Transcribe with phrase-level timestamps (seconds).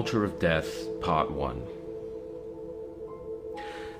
[0.00, 1.62] Culture of Death, Part 1.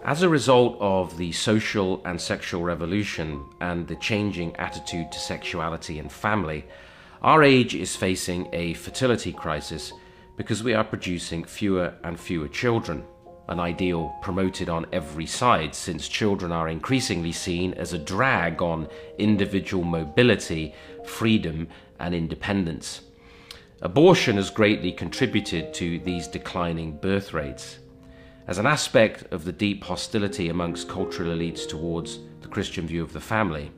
[0.02, 5.98] As a result of the social and sexual revolution and the changing attitude to sexuality
[5.98, 6.64] and family,
[7.20, 9.92] our age is facing a fertility crisis
[10.38, 13.04] because we are producing fewer and fewer children,
[13.50, 18.88] an ideal promoted on every side since children are increasingly seen as a drag on
[19.18, 23.02] individual mobility, freedom, and independence.
[23.82, 27.78] Abortion has greatly contributed to these declining birth rates.
[28.46, 33.14] As an aspect of the deep hostility amongst cultural elites towards the Christian view of
[33.14, 33.72] the family,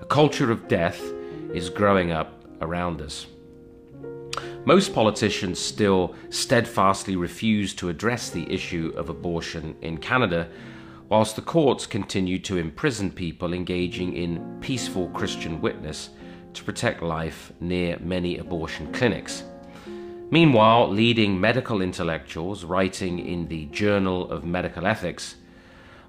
[0.00, 1.02] a culture of death
[1.52, 3.26] is growing up around us.
[4.64, 10.48] Most politicians still steadfastly refuse to address the issue of abortion in Canada,
[11.08, 16.10] whilst the courts continue to imprison people engaging in peaceful Christian witness
[16.54, 19.44] to protect life near many abortion clinics.
[20.30, 25.36] Meanwhile, leading medical intellectuals writing in the Journal of Medical Ethics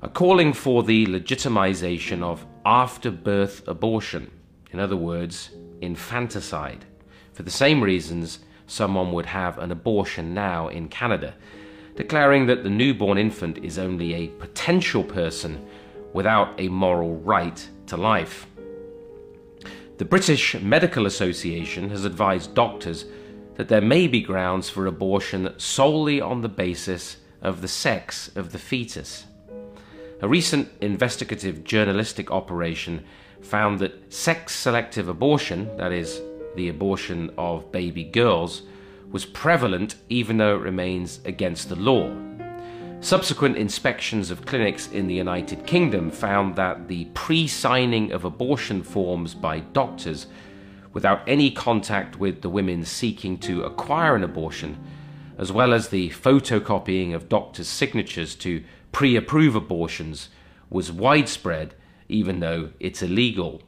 [0.02, 4.30] are calling for the legitimization of after birth abortion,
[4.72, 5.50] in other words,
[5.81, 6.86] infanticide.
[7.34, 11.34] For the same reasons, someone would have an abortion now in Canada,
[11.95, 15.66] declaring that the newborn infant is only a potential person
[16.14, 18.45] without a moral right to life.
[20.02, 23.05] The British Medical Association has advised doctors
[23.57, 28.51] that there may be grounds for abortion solely on the basis of the sex of
[28.51, 29.25] the fetus.
[30.19, 33.06] A recent investigative journalistic operation
[33.41, 36.19] found that sex selective abortion, that is,
[36.56, 38.63] the abortion of baby girls,
[39.11, 42.11] was prevalent even though it remains against the law.
[43.03, 48.84] Subsequent inspections of clinics in the United Kingdom found that the pre signing of abortion
[48.84, 50.28] forms by doctors
[50.94, 54.78] without any contact with the women seeking to acquire an abortion,
[55.40, 60.29] as well as the photocopying of doctors' signatures to pre approve abortions,
[60.69, 61.73] was widespread
[62.07, 63.63] even though it's illegal.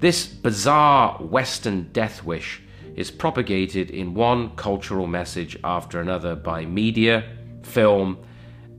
[0.00, 2.60] This bizarre Western death wish
[2.96, 7.24] is propagated in one cultural message after another by media,
[7.64, 8.18] film,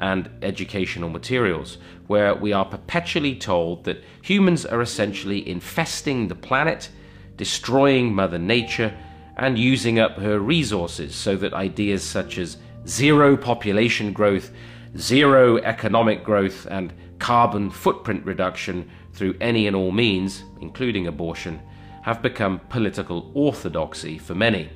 [0.02, 6.90] and educational materials, where we are perpetually told that humans are essentially infesting the planet,
[7.38, 8.96] destroying Mother Nature,
[9.38, 12.58] and using up her resources, so that ideas such as
[12.88, 14.52] zero population growth,
[14.98, 21.60] zero economic growth, and carbon footprint reduction through any and all means, including abortion,
[22.04, 24.70] have become political orthodoxy for many.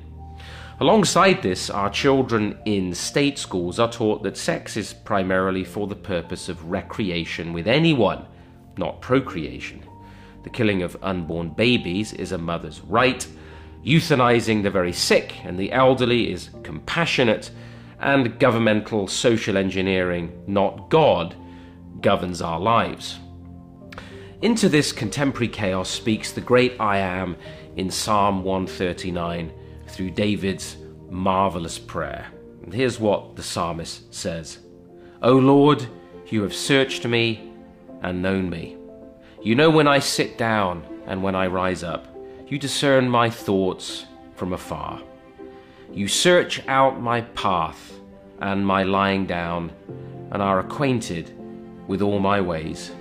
[0.80, 5.94] Alongside this, our children in state schools are taught that sex is primarily for the
[5.94, 8.24] purpose of recreation with anyone,
[8.78, 9.84] not procreation.
[10.42, 13.26] The killing of unborn babies is a mother's right.
[13.84, 17.50] Euthanizing the very sick and the elderly is compassionate,
[17.98, 21.36] and governmental social engineering, not God,
[22.00, 23.18] governs our lives.
[24.40, 27.36] Into this contemporary chaos speaks the great I Am
[27.76, 29.52] in Psalm 139
[29.90, 30.76] through David's
[31.08, 32.26] marvelous prayer.
[32.62, 34.58] And here's what the psalmist says
[35.22, 35.86] O Lord,
[36.26, 37.52] you have searched me
[38.02, 38.76] and known me.
[39.42, 42.06] You know when I sit down and when I rise up.
[42.46, 45.02] You discern my thoughts from afar.
[45.92, 47.92] You search out my path
[48.40, 49.72] and my lying down
[50.30, 51.34] and are acquainted
[51.86, 52.92] with all my ways.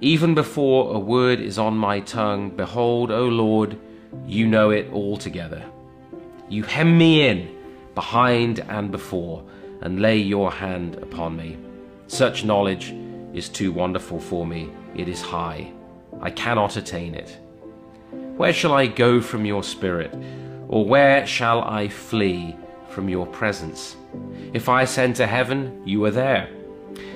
[0.00, 3.78] Even before a word is on my tongue, behold, O Lord,
[4.26, 5.64] you know it altogether.
[6.48, 7.56] You hem me in,
[7.94, 9.44] behind and before,
[9.80, 11.56] and lay your hand upon me.
[12.06, 12.94] Such knowledge
[13.32, 14.70] is too wonderful for me.
[14.94, 15.72] It is high.
[16.20, 17.38] I cannot attain it.
[18.36, 20.14] Where shall I go from your spirit?
[20.68, 22.56] Or where shall I flee
[22.88, 23.96] from your presence?
[24.52, 26.48] If I ascend to heaven, you are there.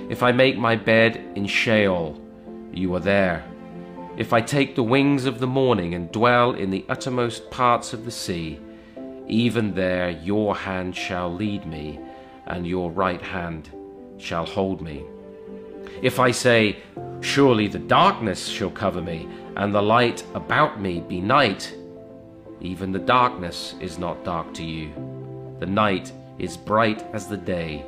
[0.08, 2.20] If I make my bed in Sheol,
[2.72, 3.44] you are there.
[4.16, 8.04] If I take the wings of the morning and dwell in the uttermost parts of
[8.04, 8.58] the sea,
[9.28, 12.00] even there your hand shall lead me,
[12.46, 13.70] and your right hand
[14.16, 15.04] shall hold me.
[16.02, 16.78] If I say,
[17.20, 21.74] Surely the darkness shall cover me, and the light about me be night,
[22.60, 24.92] even the darkness is not dark to you.
[25.58, 27.84] The night is bright as the day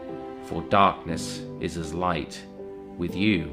[0.50, 2.42] for darkness is as light
[2.98, 3.48] with you.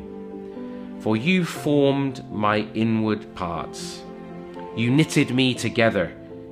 [1.00, 4.02] For you formed my inward parts.
[4.76, 6.12] You knitted me together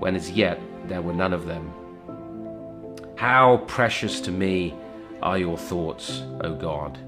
[0.00, 1.72] when as yet there were none of them.
[3.16, 4.74] How precious to me
[5.22, 6.98] are your thoughts, O God!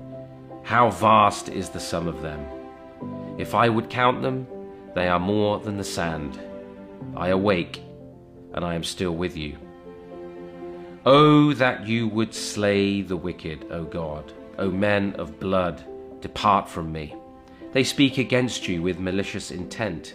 [0.62, 2.46] How vast is the sum of them!
[3.38, 4.46] If I would count them,
[4.94, 6.38] they are more than the sand.
[7.16, 7.82] I awake,
[8.52, 9.56] and I am still with you.
[11.04, 14.32] Oh, that you would slay the wicked, O God!
[14.58, 15.82] O men of blood,
[16.20, 17.16] depart from me.
[17.72, 20.14] They speak against you with malicious intent.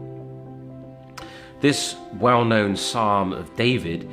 [1.61, 4.09] This well known psalm of David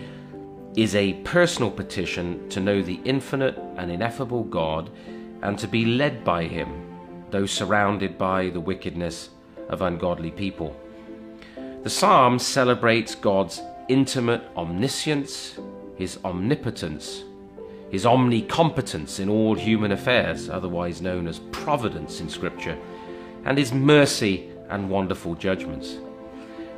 [0.76, 4.90] is a personal petition to know the infinite and ineffable God
[5.42, 6.68] and to be led by Him,
[7.30, 9.30] though surrounded by the wickedness
[9.70, 10.76] of ungodly people.
[11.82, 15.58] The psalm celebrates God's intimate omniscience,
[15.96, 17.24] His omnipotence,
[17.90, 22.76] his omnicompetence in all human affairs, otherwise known as providence in Scripture,
[23.46, 25.96] and his mercy and wonderful judgments.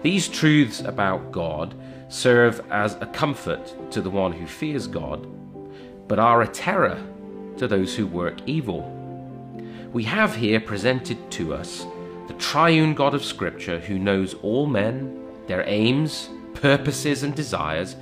[0.03, 1.75] These truths about God
[2.09, 5.27] serve as a comfort to the one who fears God,
[6.09, 7.03] but are a terror
[7.59, 8.97] to those who work evil.
[9.93, 11.87] We have here presented to us
[12.29, 17.97] the triune God of Scripture who knows all men, their aims, purposes, and desires,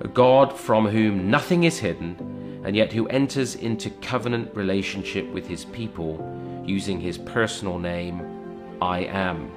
[0.00, 5.46] a God from whom nothing is hidden and yet who enters into covenant relationship with
[5.46, 9.50] his people using his personal name, I am.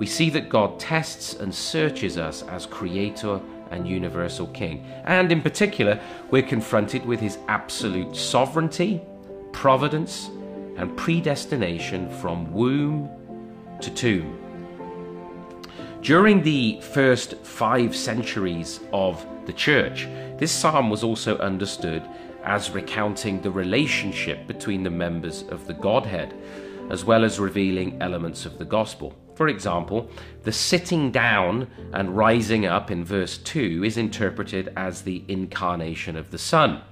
[0.00, 3.38] We see that God tests and searches us as creator
[3.70, 4.82] and universal king.
[5.04, 6.00] And in particular,
[6.30, 9.02] we're confronted with his absolute sovereignty,
[9.52, 10.30] providence,
[10.78, 13.10] and predestination from womb
[13.82, 14.38] to tomb.
[16.00, 20.08] During the first five centuries of the church,
[20.38, 22.02] this psalm was also understood
[22.42, 26.32] as recounting the relationship between the members of the Godhead,
[26.88, 29.14] as well as revealing elements of the gospel.
[29.40, 30.10] For example,
[30.42, 36.30] the sitting down and rising up in verse 2 is interpreted as the incarnation of
[36.30, 36.82] the Son.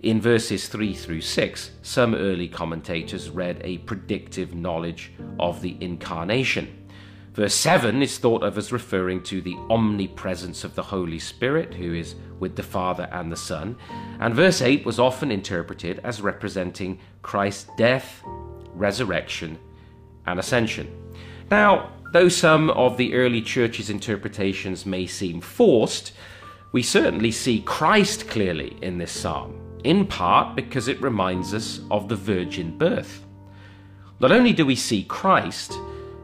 [0.00, 6.88] In verses 3 through 6, some early commentators read a predictive knowledge of the incarnation.
[7.34, 11.94] Verse 7 is thought of as referring to the omnipresence of the Holy Spirit, who
[11.94, 13.76] is with the Father and the Son.
[14.18, 18.24] And verse 8 was often interpreted as representing Christ's death,
[18.74, 19.56] resurrection,
[20.26, 21.05] and ascension.
[21.50, 26.12] Now, though some of the early church's interpretations may seem forced,
[26.72, 32.08] we certainly see Christ clearly in this psalm, in part because it reminds us of
[32.08, 33.24] the virgin birth.
[34.18, 35.78] Not only do we see Christ,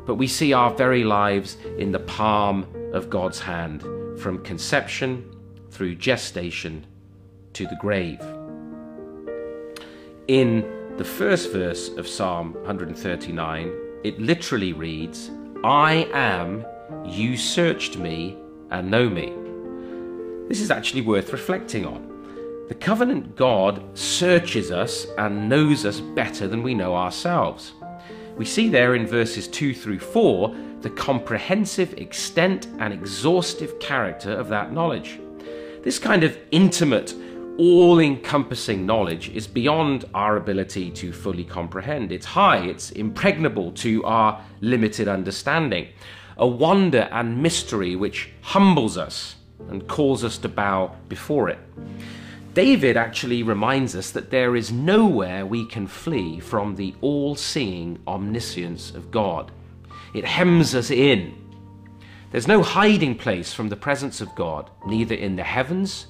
[0.07, 3.83] but we see our very lives in the palm of God's hand,
[4.21, 5.25] from conception
[5.71, 6.85] through gestation
[7.53, 8.21] to the grave.
[10.27, 15.31] In the first verse of Psalm 139, it literally reads,
[15.65, 16.65] I am,
[17.05, 18.37] you searched me
[18.71, 19.33] and know me.
[20.49, 22.67] This is actually worth reflecting on.
[22.69, 27.73] The covenant God searches us and knows us better than we know ourselves.
[28.37, 34.49] We see there in verses 2 through 4 the comprehensive extent and exhaustive character of
[34.49, 35.21] that knowledge.
[35.83, 37.15] This kind of intimate,
[37.59, 42.11] all encompassing knowledge is beyond our ability to fully comprehend.
[42.11, 45.89] It's high, it's impregnable to our limited understanding,
[46.39, 49.37] a wonder and mystery which humbles us
[49.69, 51.59] and calls us to bow before it.
[52.55, 57.99] David actually reminds us that there is nowhere we can flee from the all seeing
[58.07, 59.51] omniscience of God.
[60.15, 61.35] It hems us in.
[62.31, 66.07] There's no hiding place from the presence of God, neither in the heavens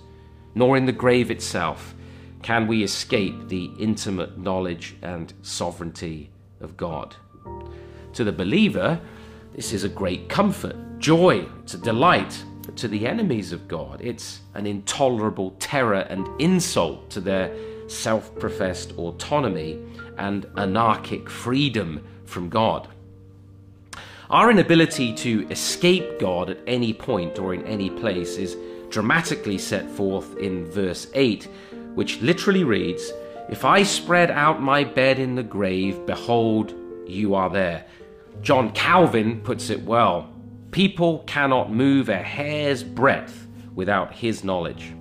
[0.54, 1.94] nor in the grave itself
[2.42, 6.30] can we escape the intimate knowledge and sovereignty
[6.60, 7.16] of God.
[8.14, 9.00] To the believer,
[9.54, 12.44] this is a great comfort, joy, it's a delight,
[12.76, 17.54] to the enemies of God, it's an intolerable terror and insult to their
[17.88, 19.78] self professed autonomy
[20.18, 22.88] and anarchic freedom from God.
[24.30, 28.56] Our inability to escape God at any point or in any place is
[28.92, 31.48] dramatically set forth in verse 8
[31.94, 33.12] which literally reads,
[33.48, 36.74] If I spread out my bed in the grave, behold,
[37.06, 37.84] you are there.
[38.40, 40.28] John Calvin puts it well
[40.70, 44.94] people cannot move a hair's breadth without his knowledge.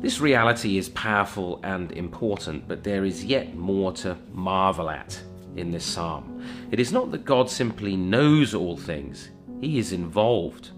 [0.00, 5.22] This reality is powerful and important, but there is yet more to marvel at
[5.54, 6.44] in this psalm.
[6.72, 10.70] It is not that God simply knows all things, He is involved.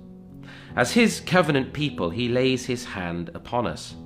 [0.78, 3.96] As His covenant people, He lays His hand upon us.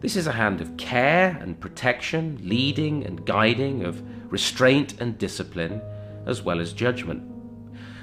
[0.00, 5.80] This is a hand of care and protection, leading and guiding, of restraint and discipline,
[6.26, 7.22] as well as judgment.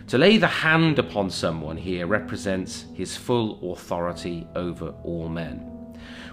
[0.07, 5.57] To lay the hand upon someone here represents his full authority over all men.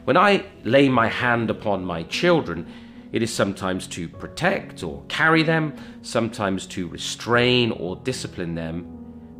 [0.04, 2.64] When I lay my hand upon my children,
[3.10, 8.86] it is sometimes to protect or carry them, sometimes to restrain or discipline them,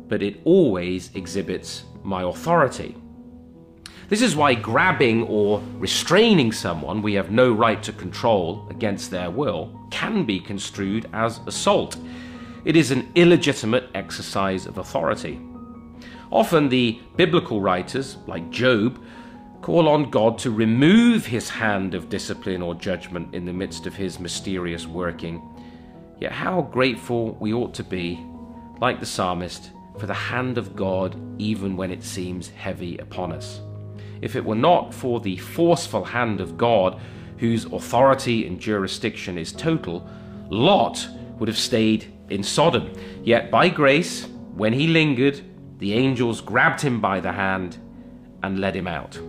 [0.09, 2.95] but it always exhibits my authority.
[4.09, 9.31] This is why grabbing or restraining someone we have no right to control against their
[9.31, 11.97] will can be construed as assault.
[12.65, 15.39] It is an illegitimate exercise of authority.
[16.31, 19.03] Often the biblical writers, like Job,
[19.61, 23.95] call on God to remove his hand of discipline or judgment in the midst of
[23.95, 25.41] his mysterious working.
[26.19, 28.23] Yet how grateful we ought to be,
[28.79, 33.61] like the psalmist, for the hand of God even when it seems heavy upon us.
[34.21, 36.99] If it were not for the forceful hand of God,
[37.37, 40.07] whose authority and jurisdiction is total,
[40.49, 41.07] Lot
[41.39, 42.93] would have stayed in Sodom.
[43.23, 45.41] Yet by grace, when he lingered,
[45.79, 47.77] the angels grabbed him by the hand
[48.41, 49.19] and led him out.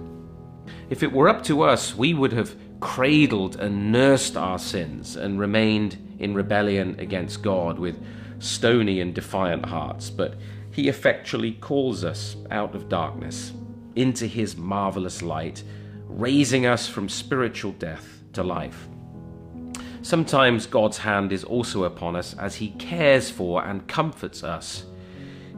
[0.90, 5.40] If it were up to us, we would have cradled and nursed our sins and
[5.40, 8.00] remained in rebellion against God with
[8.38, 10.10] stony and defiant hearts.
[10.10, 10.34] But
[10.74, 13.52] He effectually calls us out of darkness
[13.94, 15.62] into His marvelous light,
[16.08, 18.88] raising us from spiritual death to life.
[20.02, 24.84] Sometimes God's hand is also upon us as He cares for and comforts us.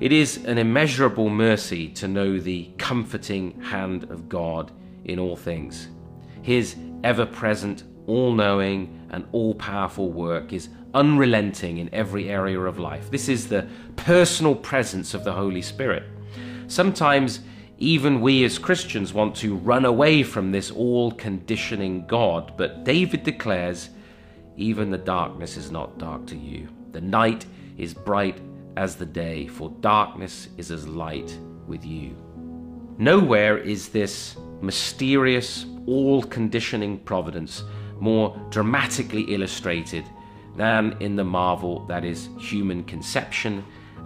[0.00, 4.70] It is an immeasurable mercy to know the comforting hand of God
[5.06, 5.88] in all things.
[6.42, 12.78] His ever present, all knowing, and all powerful work is unrelenting in every area of
[12.78, 13.10] life.
[13.10, 16.04] This is the personal presence of the Holy Spirit.
[16.68, 17.40] Sometimes,
[17.78, 23.22] even we as Christians want to run away from this all conditioning God, but David
[23.22, 23.90] declares,
[24.56, 26.66] Even the darkness is not dark to you.
[26.92, 27.44] The night
[27.76, 28.40] is bright
[28.78, 32.16] as the day, for darkness is as light with you.
[32.96, 37.62] Nowhere is this mysterious, all conditioning providence
[38.00, 40.04] more dramatically illustrated
[40.56, 43.64] than in the marvel that is human conception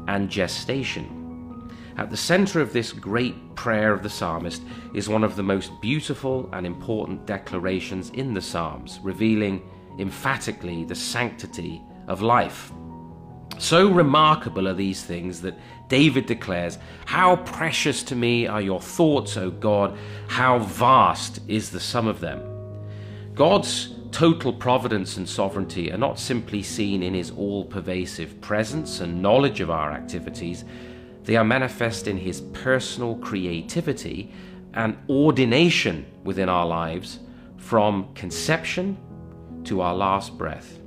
[0.09, 1.17] and gestation.
[1.97, 4.63] At the center of this great prayer of the psalmist
[4.95, 9.63] is one of the most beautiful and important declarations in the Psalms, revealing
[9.99, 12.73] emphatically the sanctity of life.
[13.59, 19.37] So remarkable are these things that David declares, How precious to me are your thoughts,
[19.37, 22.41] O God, how vast is the sum of them.
[23.35, 29.23] God's total providence and sovereignty are not simply seen in his all pervasive presence and
[29.23, 30.65] knowledge of our activities,
[31.25, 34.33] they are manifest in his personal creativity
[34.75, 37.19] and ordination within our lives
[37.57, 38.97] from conception
[39.65, 40.79] to our last breath.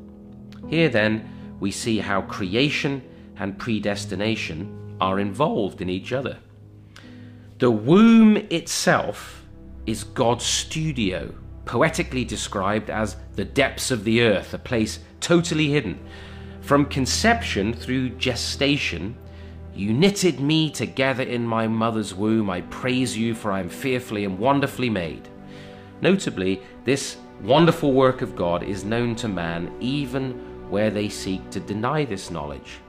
[0.70, 3.03] Here, then, we see how creation
[3.38, 6.38] and predestination are involved in each other.
[7.60, 9.46] The womb itself
[9.86, 11.34] is God's studio,
[11.65, 16.00] poetically described as the depths of the earth, a place totally hidden.
[16.62, 19.15] From conception through gestation,
[19.75, 22.50] you knitted me together in my mother's womb.
[22.50, 25.27] I praise you, for I am fearfully and wonderfully made.
[26.01, 31.60] Notably, this wonderful work of God is known to man even where they seek to
[31.60, 32.79] deny this knowledge.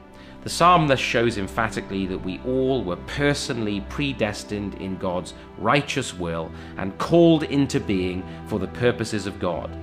[0.44, 6.52] The psalm thus shows emphatically that we all were personally predestined in God's righteous will
[6.76, 9.74] and called into being for the purposes of God.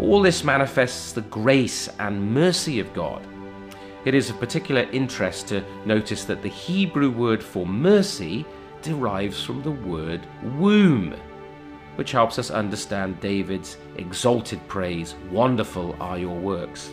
[0.00, 3.24] All this manifests the grace and mercy of God.
[4.04, 8.44] It is of particular interest to notice that the Hebrew word for mercy
[8.82, 10.26] derives from the word
[10.58, 11.14] womb,
[11.94, 16.90] which helps us understand David's exalted praise Wonderful are your works.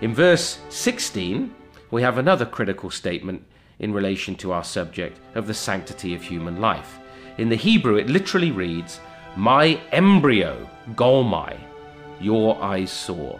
[0.00, 1.54] In verse 16,
[1.90, 3.44] we have another critical statement
[3.78, 6.98] in relation to our subject of the sanctity of human life.
[7.38, 9.00] In the Hebrew, it literally reads,
[9.36, 11.58] My embryo, golmai,
[12.20, 13.38] your eyes saw.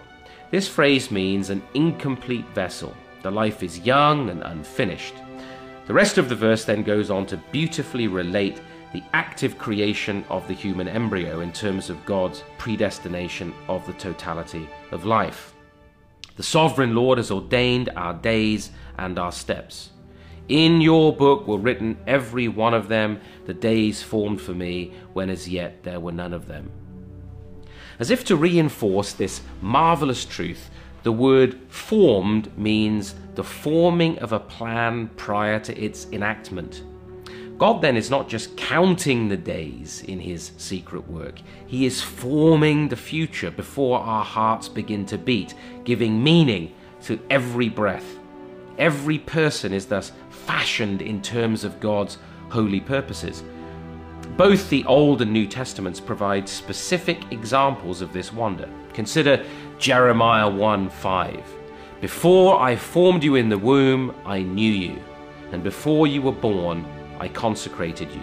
[0.50, 2.96] This phrase means an incomplete vessel.
[3.22, 5.14] The life is young and unfinished.
[5.86, 8.60] The rest of the verse then goes on to beautifully relate
[8.92, 14.68] the active creation of the human embryo in terms of God's predestination of the totality
[14.90, 15.54] of life.
[16.36, 19.90] The sovereign Lord has ordained our days and our steps.
[20.48, 25.30] In your book were written every one of them, the days formed for me, when
[25.30, 26.72] as yet there were none of them.
[28.00, 30.70] As if to reinforce this marvelous truth,
[31.02, 36.82] the word formed means the forming of a plan prior to its enactment.
[37.56, 42.88] God then is not just counting the days in his secret work, he is forming
[42.88, 48.18] the future before our hearts begin to beat, giving meaning to every breath.
[48.78, 52.18] Every person is thus fashioned in terms of God's
[52.48, 53.42] holy purposes.
[54.36, 58.68] Both the Old and New Testaments provide specific examples of this wonder.
[58.94, 59.44] Consider
[59.78, 61.54] Jeremiah 1 5.
[62.00, 64.98] Before I formed you in the womb, I knew you,
[65.52, 66.86] and before you were born,
[67.18, 68.22] I consecrated you.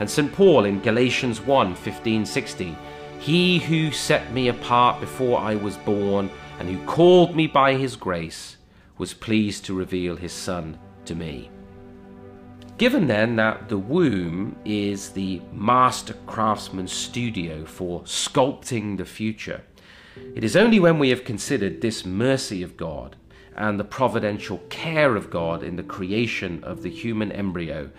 [0.00, 0.32] And St.
[0.32, 2.76] Paul in Galatians 1 15 16,
[3.20, 7.96] He who set me apart before I was born and who called me by his
[7.96, 8.56] grace
[8.98, 11.50] was pleased to reveal his Son to me.
[12.76, 19.62] Given then that the womb is the master craftsman's studio for sculpting the future,
[20.34, 23.16] it is only when we have considered this mercy of God
[23.56, 27.90] and the providential care of God in the creation of the human embryo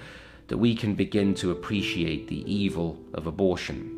[0.47, 3.91] that we can begin to appreciate the evil of abortion.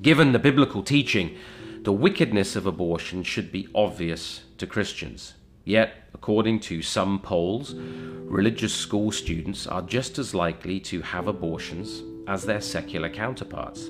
[0.00, 1.36] Given the biblical teaching,
[1.82, 5.34] the wickedness of abortion should be obvious to Christians.
[5.64, 12.02] Yet, according to some polls, religious school students are just as likely to have abortions
[12.26, 13.88] as their secular counterparts.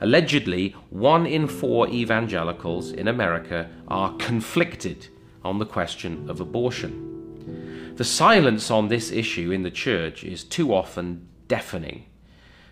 [0.00, 5.08] Allegedly, one in four evangelicals in America are conflicted
[5.42, 7.94] on the question of abortion.
[7.96, 12.04] The silence on this issue in the church is too often deafening,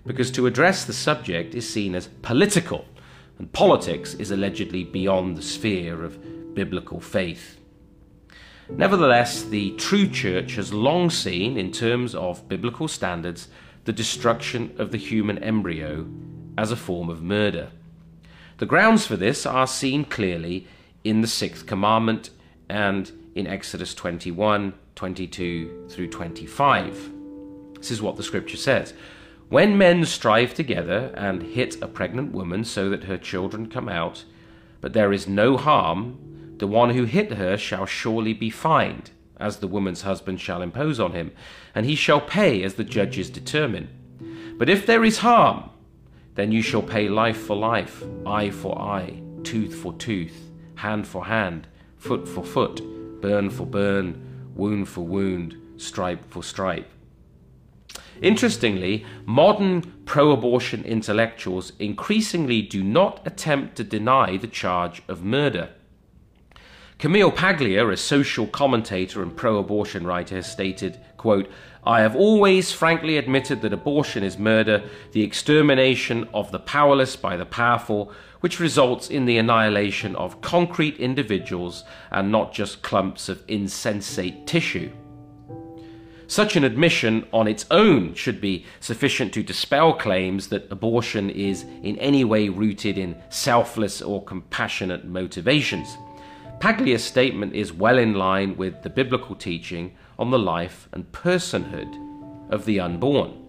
[0.04, 2.85] because to address the subject is seen as political,
[3.38, 7.59] and politics is allegedly beyond the sphere of biblical faith.
[8.68, 13.49] Nevertheless, the true church has long seen, in terms of biblical standards,
[13.85, 16.07] the destruction of the human embryo
[16.57, 17.70] as a form of murder.
[18.59, 20.66] The grounds for this are seen clearly
[21.03, 22.31] in the sixth commandment
[22.68, 27.11] and in Exodus 21 22 through 25.
[27.79, 28.94] This is what the scripture says.
[29.55, 34.25] When men strive together and hit a pregnant woman so that her children come out,
[34.81, 39.59] but there is no harm, the one who hit her shall surely be fined, as
[39.59, 41.31] the woman's husband shall impose on him,
[41.73, 43.90] and he shall pay as the judges determine.
[44.59, 45.71] But if there is harm,
[46.35, 51.27] then you shall pay life for life, eye for eye, tooth for tooth, hand for
[51.27, 52.83] hand, foot for foot,
[53.21, 56.90] burn for burn, wound for wound, stripe for stripe.
[58.25, 65.69] Interestingly, modern pro abortion intellectuals increasingly do not attempt to deny the charge of murder.
[66.99, 71.51] Camille Paglia, a social commentator and pro abortion writer, has stated, quote,
[71.85, 77.37] I have always frankly admitted that abortion is murder, the extermination of the powerless by
[77.37, 78.11] the powerful,
[78.41, 84.91] which results in the annihilation of concrete individuals and not just clumps of insensate tissue.
[86.35, 91.62] Such an admission on its own should be sufficient to dispel claims that abortion is
[91.85, 95.97] in any way rooted in selfless or compassionate motivations.
[96.59, 102.51] Paglia's statement is well in line with the biblical teaching on the life and personhood
[102.51, 103.40] of the unborn.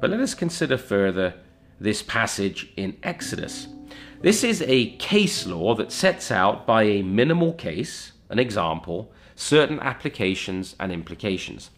[0.00, 1.34] But let us consider further
[1.78, 3.68] this passage in Exodus.
[4.22, 9.78] This is a case law that sets out by a minimal case, an example, certain
[9.80, 11.68] applications and implications.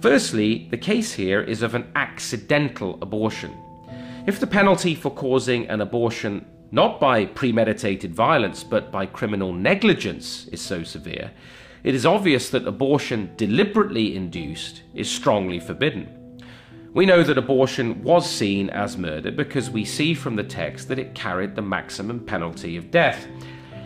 [0.00, 3.52] Firstly, the case here is of an accidental abortion.
[4.28, 10.46] If the penalty for causing an abortion not by premeditated violence but by criminal negligence
[10.48, 11.32] is so severe,
[11.82, 16.42] it is obvious that abortion deliberately induced is strongly forbidden.
[16.94, 20.98] We know that abortion was seen as murder because we see from the text that
[21.00, 23.26] it carried the maximum penalty of death.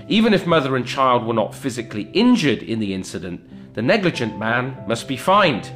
[0.08, 4.76] Even if mother and child were not physically injured in the incident, the negligent man
[4.86, 5.72] must be fined.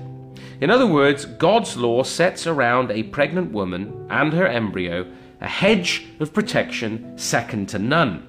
[0.61, 5.07] In other words, God's law sets around a pregnant woman and her embryo
[5.41, 8.27] a hedge of protection second to none.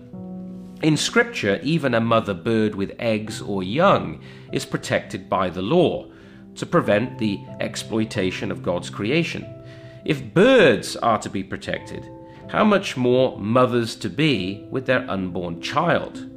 [0.84, 6.10] In Scripture, even a mother bird with eggs or young is protected by the law
[6.56, 9.46] to prevent the exploitation of God's creation.
[10.04, 12.06] If birds are to be protected,
[12.50, 16.30] how much more mothers to be with their unborn child?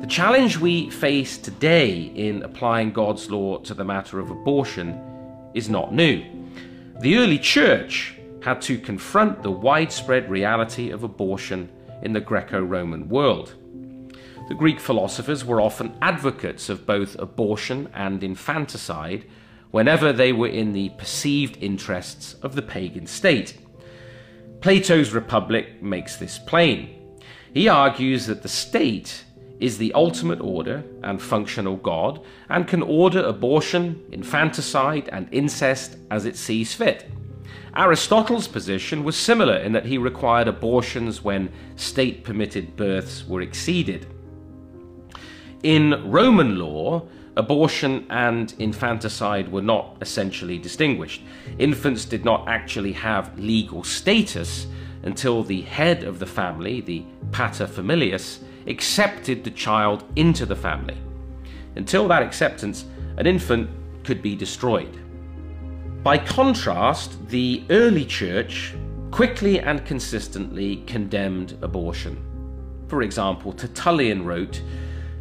[0.00, 4.98] The challenge we face today in applying God's law to the matter of abortion
[5.52, 6.24] is not new.
[7.00, 11.68] The early church had to confront the widespread reality of abortion
[12.00, 13.54] in the Greco Roman world.
[14.48, 19.26] The Greek philosophers were often advocates of both abortion and infanticide
[19.70, 23.58] whenever they were in the perceived interests of the pagan state.
[24.62, 27.18] Plato's Republic makes this plain.
[27.52, 29.24] He argues that the state
[29.60, 36.24] is the ultimate order and functional God and can order abortion, infanticide, and incest as
[36.24, 37.10] it sees fit.
[37.76, 44.06] Aristotle's position was similar in that he required abortions when state permitted births were exceeded.
[45.62, 51.22] In Roman law, abortion and infanticide were not essentially distinguished.
[51.58, 54.66] Infants did not actually have legal status
[55.02, 60.96] until the head of the family, the paterfamilias, accepted the child into the family.
[61.76, 62.84] Until that acceptance,
[63.16, 63.70] an infant
[64.04, 64.96] could be destroyed.
[66.02, 68.74] By contrast, the early church
[69.10, 72.16] quickly and consistently condemned abortion.
[72.88, 74.62] For example, Tertullian wrote,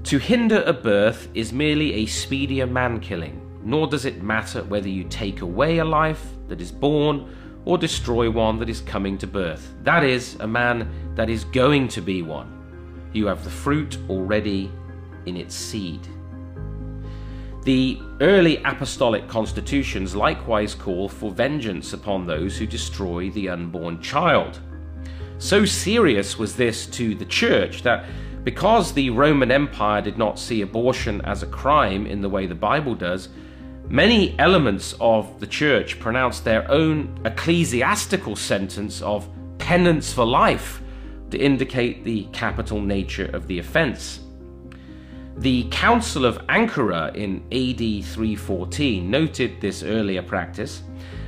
[0.06, 4.89] To hinder a birth is merely a speedier man killing, nor does it matter whether
[4.89, 9.28] you take away a life that is born or destroy one that is coming to
[9.28, 9.73] birth.
[9.84, 12.59] That is, a man that is going to be one.
[13.13, 14.72] You have the fruit already
[15.26, 16.08] in its seed.
[17.63, 24.60] The early apostolic constitutions likewise call for vengeance upon those who destroy the unborn child.
[25.39, 28.06] So serious was this to the church that
[28.43, 32.56] because the Roman Empire did not see abortion as a crime in the way the
[32.56, 33.30] Bible does,
[33.88, 40.82] many elements of the church pronounced their own ecclesiastical sentence of penance for life
[41.32, 44.20] to indicate the capital nature of the offence.
[45.38, 50.84] The Council of Ankara in AD 314 noted this earlier practice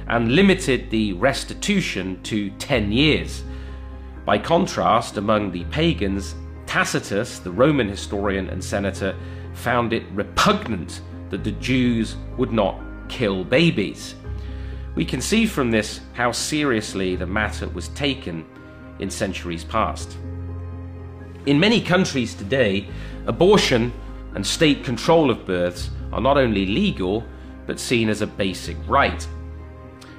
[0.08, 3.44] and limited the restitution to 10 years.
[4.26, 6.36] By contrast, among the pagans,
[6.66, 9.16] Tacitus, the Roman historian and senator,
[9.54, 14.16] found it repugnant that the Jews would not kill babies.
[14.96, 18.46] We can see from this how seriously the matter was taken
[19.02, 20.18] in centuries past.
[21.46, 22.88] In many countries today,
[23.28, 23.92] abortion
[24.36, 27.24] and state control of births are not only legal,
[27.66, 29.28] but seen as a basic right.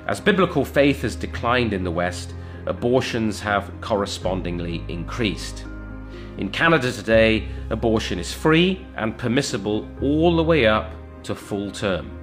[0.07, 2.35] As biblical faith has declined in the West,
[2.67, 5.65] abortions have correspondingly increased.
[6.39, 10.93] In Canada today, abortion is free and permissible all the way up
[11.25, 12.22] to full term.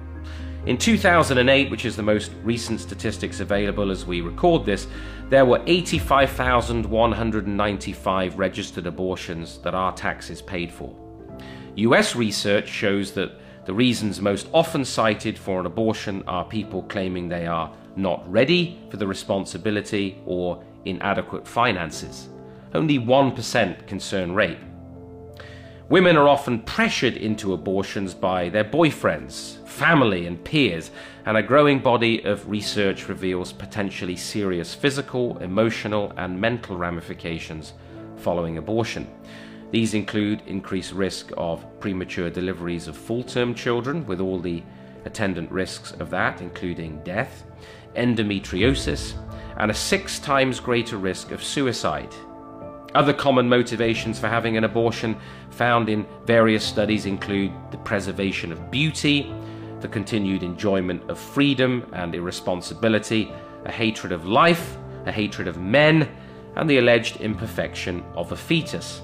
[0.66, 4.86] In 2008, which is the most recent statistics available as we record this,
[5.30, 10.94] there were 85,195 registered abortions that our taxes paid for.
[11.76, 13.32] US research shows that
[13.64, 18.78] the reasons most often cited for an abortion are people claiming they are not ready
[18.90, 22.28] for the responsibility or inadequate finances.
[22.74, 24.58] Only 1% concern rape.
[25.90, 30.92] Women are often pressured into abortions by their boyfriends, family, and peers,
[31.26, 37.72] and a growing body of research reveals potentially serious physical, emotional, and mental ramifications
[38.18, 39.04] following abortion.
[39.72, 44.62] These include increased risk of premature deliveries of full term children, with all the
[45.06, 47.42] attendant risks of that, including death,
[47.96, 49.14] endometriosis,
[49.56, 52.14] and a six times greater risk of suicide
[52.94, 55.16] other common motivations for having an abortion
[55.50, 59.32] found in various studies include the preservation of beauty,
[59.80, 63.32] the continued enjoyment of freedom and irresponsibility,
[63.64, 64.76] a hatred of life,
[65.06, 66.08] a hatred of men,
[66.56, 69.02] and the alleged imperfection of a fetus.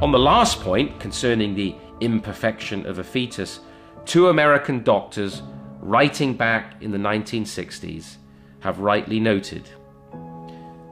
[0.00, 3.60] On the last point, concerning the imperfection of a fetus,
[4.04, 5.42] two American doctors,
[5.80, 8.16] writing back in the 1960s,
[8.60, 9.68] have rightly noted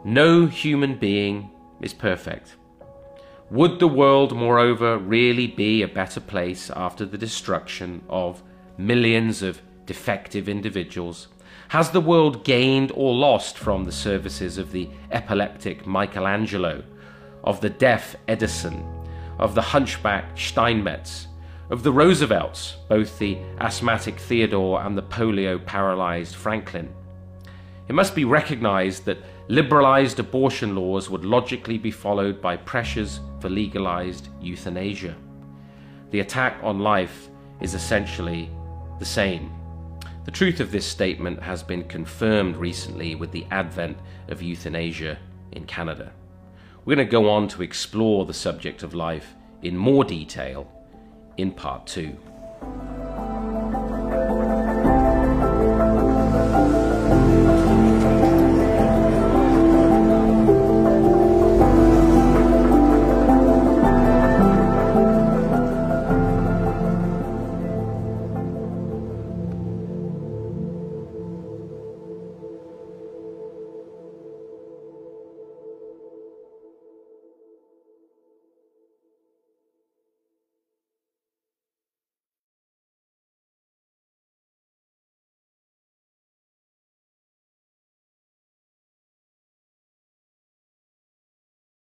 [0.05, 2.57] No human being is perfect.
[3.51, 8.43] Would the world, moreover, really be a better place after the destruction of
[8.79, 11.29] millions of defective individuals?
[11.69, 16.85] Has the world gained or lost from the services of the epileptic Michelangelo,
[17.43, 18.85] of the deaf Edison,
[19.39, 21.27] of the hunchback Steinmetz,
[21.71, 26.93] of the Roosevelts, both the asthmatic Theodore and the polio paralyzed Franklin?
[27.89, 29.19] It must be recognized that
[29.51, 35.17] liberalized abortion laws would logically be followed by pressures for legalized euthanasia.
[36.13, 37.29] The attack on life
[37.61, 38.49] is essentially
[39.01, 39.53] the same.
[40.25, 45.19] The truth of this statement has been confirmed recently with the advent of euthanasia
[45.51, 46.13] in Canada.
[46.85, 50.71] We're going to go on to explore the subject of life in more detail
[51.39, 52.17] in part two.